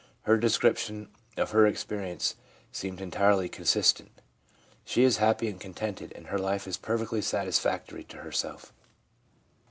Her 0.23 0.35
description 0.35 1.09
of 1.37 1.51
her 1.51 1.67
experience 1.67 2.33
seemed 2.71 3.01
entirely 3.01 3.47
consistent; 3.47 4.09
she 4.83 5.03
is 5.03 5.17
happy 5.17 5.47
and 5.47 5.61
contented, 5.61 6.11
and 6.15 6.25
her 6.25 6.39
life 6.39 6.67
is 6.67 6.75
perfectly 6.75 7.21
satisfactory 7.21 8.03
to 8.05 8.17
herself. 8.17 8.73